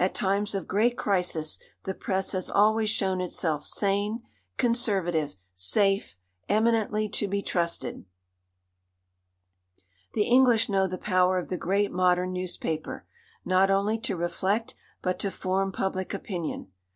[0.00, 4.24] At times of great crisis the press has always shown itself sane,
[4.56, 6.16] conservative, safe,
[6.48, 8.04] eminently to be trusted.
[10.14, 13.06] The English know the power of the great modern newspaper,
[13.44, 16.72] not only to reflect but to form public opinion.